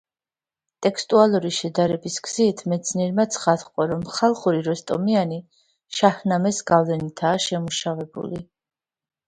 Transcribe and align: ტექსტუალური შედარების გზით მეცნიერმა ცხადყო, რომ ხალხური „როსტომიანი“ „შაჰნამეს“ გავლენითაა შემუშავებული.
ტექსტუალური 0.85 1.51
შედარების 1.57 2.15
გზით 2.27 2.63
მეცნიერმა 2.73 3.27
ცხადყო, 3.35 3.87
რომ 3.93 4.03
ხალხური 4.15 4.65
„როსტომიანი“ 4.71 5.39
„შაჰნამეს“ 6.01 6.65
გავლენითაა 6.75 7.47
შემუშავებული. 7.49 8.45